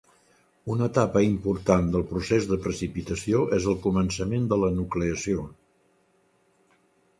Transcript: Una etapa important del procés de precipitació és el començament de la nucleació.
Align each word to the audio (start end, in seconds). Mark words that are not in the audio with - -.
Una 0.75 0.85
etapa 0.91 1.21
important 1.25 1.91
del 1.97 2.05
procés 2.13 2.47
de 2.53 2.59
precipitació 2.63 3.45
és 3.59 3.69
el 3.75 3.79
començament 3.85 4.51
de 4.55 4.61
la 4.65 4.73
nucleació. 4.81 5.47